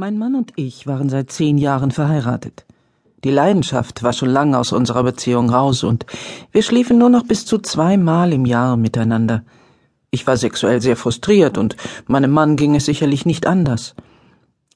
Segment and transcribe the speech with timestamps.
[0.00, 2.64] Mein Mann und ich waren seit zehn Jahren verheiratet.
[3.24, 6.06] Die Leidenschaft war schon lange aus unserer Beziehung raus und
[6.52, 9.42] wir schliefen nur noch bis zu zweimal im Jahr miteinander.
[10.12, 11.74] Ich war sexuell sehr frustriert und
[12.06, 13.96] meinem Mann ging es sicherlich nicht anders.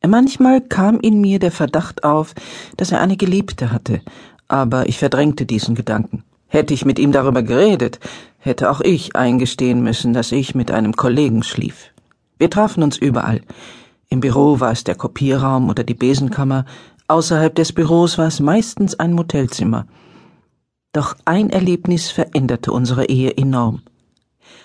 [0.04, 2.34] Manchmal kam in mir der Verdacht auf,
[2.76, 4.00] dass er eine Geliebte hatte,
[4.48, 6.24] aber ich verdrängte diesen Gedanken.
[6.48, 8.00] Hätte ich mit ihm darüber geredet,
[8.38, 11.92] hätte auch ich eingestehen müssen, dass ich mit einem Kollegen schlief.
[12.38, 13.42] Wir trafen uns überall.
[14.12, 16.66] Im Büro war es der Kopierraum oder die Besenkammer,
[17.08, 19.86] außerhalb des Büros war es meistens ein Motelzimmer.
[20.92, 23.80] Doch ein Erlebnis veränderte unsere Ehe enorm.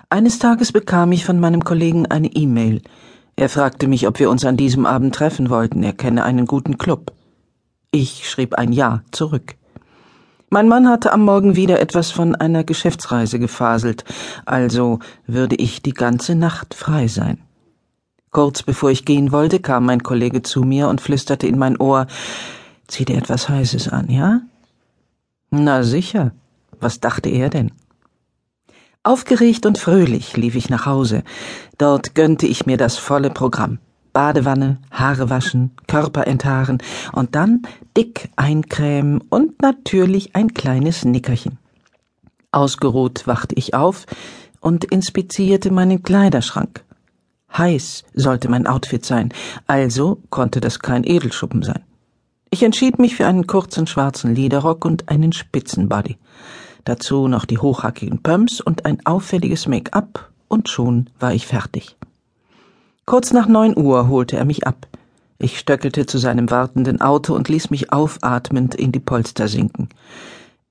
[0.09, 2.81] Eines Tages bekam ich von meinem Kollegen eine E-Mail.
[3.37, 6.77] Er fragte mich, ob wir uns an diesem Abend treffen wollten, er kenne einen guten
[6.77, 7.13] Club.
[7.91, 9.55] Ich schrieb ein Ja zurück.
[10.49, 14.03] Mein Mann hatte am Morgen wieder etwas von einer Geschäftsreise gefaselt,
[14.45, 17.46] also würde ich die ganze Nacht frei sein.
[18.31, 22.07] Kurz bevor ich gehen wollte, kam mein Kollege zu mir und flüsterte in mein Ohr
[22.87, 24.41] Zieh dir etwas Heißes an, ja?
[25.51, 26.31] Na sicher.
[26.79, 27.71] Was dachte er denn?
[29.03, 31.23] Aufgeregt und fröhlich lief ich nach Hause.
[31.77, 33.79] Dort gönnte ich mir das volle Programm.
[34.13, 36.79] Badewanne, Haare waschen, Körper enthaaren
[37.11, 37.61] und dann
[37.95, 41.59] dick eincremen und natürlich ein kleines Nickerchen.
[42.51, 44.05] Ausgeruht wachte ich auf
[44.59, 46.83] und inspizierte meinen Kleiderschrank.
[47.57, 49.33] Heiß sollte mein Outfit sein,
[49.65, 51.83] also konnte das kein Edelschuppen sein.
[52.49, 56.17] Ich entschied mich für einen kurzen schwarzen Lederrock und einen Spitzenbody.
[56.85, 61.97] Dazu noch die hochhackigen Pumps und ein auffälliges Make-up, und schon war ich fertig.
[63.05, 64.87] Kurz nach neun Uhr holte er mich ab.
[65.39, 69.89] Ich stöckelte zu seinem wartenden Auto und ließ mich aufatmend in die Polster sinken.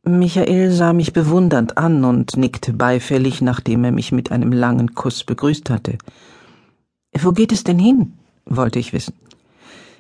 [0.03, 5.25] Michael sah mich bewundernd an und nickte beifällig, nachdem er mich mit einem langen Kuss
[5.25, 5.99] begrüßt hatte.
[7.23, 8.13] Wo geht es denn hin?
[8.45, 9.15] wollte ich wissen.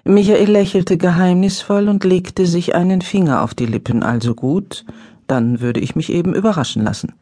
[0.04, 4.84] Michael lächelte geheimnisvoll und legte sich einen Finger auf die Lippen, also gut,
[5.26, 7.14] dann würde ich mich eben überraschen lassen.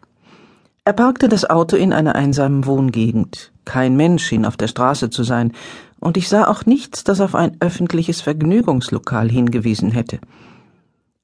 [0.84, 3.52] Er parkte das Auto in einer einsamen Wohngegend.
[3.64, 5.52] Kein Mensch schien auf der Straße zu sein,
[5.98, 10.18] und ich sah auch nichts, das auf ein öffentliches Vergnügungslokal hingewiesen hätte.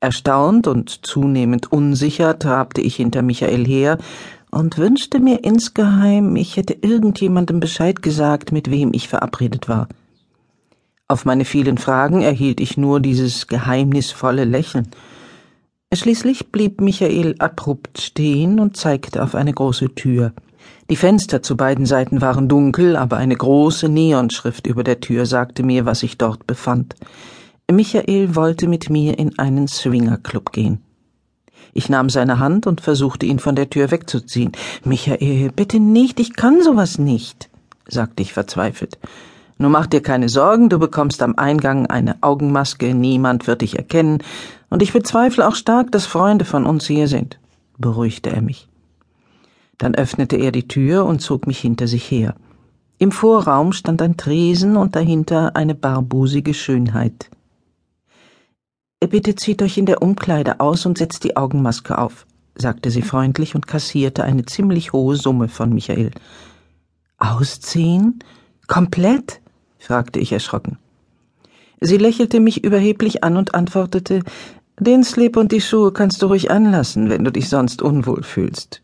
[0.01, 3.99] Erstaunt und zunehmend unsicher trabte ich hinter Michael her
[4.51, 9.89] und wünschte mir insgeheim, ich hätte irgendjemandem Bescheid gesagt, mit wem ich verabredet war.
[11.09, 14.89] Auf meine vielen Fragen erhielt ich nur dieses geheimnisvolle Lächeln.
[15.93, 20.33] Schließlich blieb Michael abrupt stehen und zeigte auf eine große Tür.
[20.89, 25.63] Die Fenster zu beiden Seiten waren dunkel, aber eine große Neonschrift über der Tür sagte
[25.63, 26.95] mir, was sich dort befand.
[27.71, 30.81] Michael wollte mit mir in einen Swingerclub gehen.
[31.73, 34.53] Ich nahm seine Hand und versuchte ihn von der Tür wegzuziehen.
[34.85, 37.49] Michael, bitte nicht, ich kann sowas nicht,
[37.87, 38.99] sagte ich verzweifelt.
[39.59, 44.23] Nur mach dir keine Sorgen, du bekommst am Eingang eine Augenmaske, niemand wird dich erkennen,
[44.71, 47.39] und ich bezweifle auch stark, dass Freunde von uns hier sind,
[47.77, 48.69] beruhigte er mich.
[49.77, 52.35] Dann öffnete er die Tür und zog mich hinter sich her.
[52.99, 57.31] Im Vorraum stand ein Tresen und dahinter eine barbusige Schönheit.
[59.09, 63.55] Bitte zieht euch in der Umkleide aus und setzt die Augenmaske auf, sagte sie freundlich
[63.55, 66.11] und kassierte eine ziemlich hohe Summe von Michael.
[67.19, 68.19] Ausziehen?
[68.67, 69.41] Komplett?
[69.79, 70.79] fragte ich erschrocken.
[71.81, 74.23] Sie lächelte mich überheblich an und antwortete
[74.79, 78.83] Den Slip und die Schuhe kannst du ruhig anlassen, wenn du dich sonst unwohl fühlst.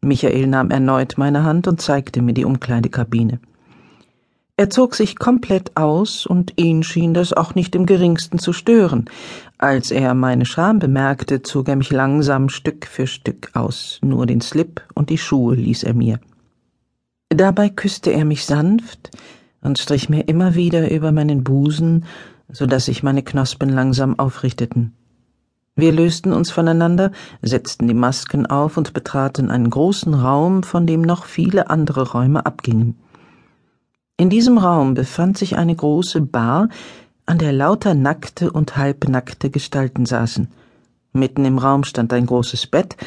[0.00, 3.38] Michael nahm erneut meine Hand und zeigte mir die Umkleidekabine.
[4.60, 9.06] Er zog sich komplett aus, und ihn schien das auch nicht im geringsten zu stören.
[9.56, 14.42] Als er meine Scham bemerkte, zog er mich langsam Stück für Stück aus, nur den
[14.42, 16.20] Slip und die Schuhe ließ er mir.
[17.30, 19.10] Dabei küsste er mich sanft
[19.62, 22.04] und strich mir immer wieder über meinen Busen,
[22.52, 24.92] so dass sich meine Knospen langsam aufrichteten.
[25.74, 31.00] Wir lösten uns voneinander, setzten die Masken auf und betraten einen großen Raum, von dem
[31.00, 32.98] noch viele andere Räume abgingen.
[34.20, 36.68] In diesem Raum befand sich eine große Bar,
[37.24, 40.48] an der lauter nackte und halbnackte Gestalten saßen.
[41.14, 42.98] Mitten im Raum stand ein großes Bett,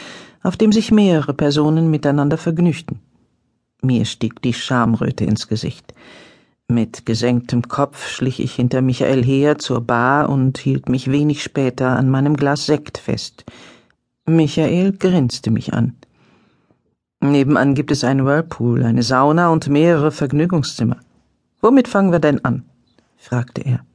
[0.42, 3.00] auf dem sich mehrere Personen miteinander vergnügten.
[3.84, 5.94] Mir stieg die Schamröte ins Gesicht.
[6.68, 11.96] Mit gesenktem Kopf schlich ich hinter Michael her zur Bar und hielt mich wenig später
[11.96, 13.46] an meinem Glas Sekt fest.
[14.26, 15.94] Michael grinste mich an.
[17.32, 20.98] Nebenan gibt es einen Whirlpool, eine Sauna und mehrere Vergnügungszimmer.
[21.62, 22.66] Womit fangen wir denn an?
[23.18, 23.86] fragte er.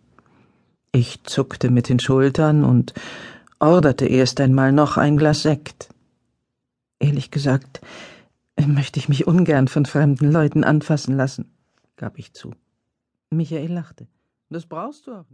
[0.93, 2.95] Ich zuckte mit den Schultern und
[3.59, 5.91] orderte erst einmal noch ein Glas Sekt.
[6.99, 7.81] Ehrlich gesagt,
[8.67, 11.51] möchte ich mich ungern von fremden Leuten anfassen lassen,
[11.97, 12.53] gab ich zu.
[13.31, 14.07] Michael lachte.
[14.51, 15.27] Das brauchst du auch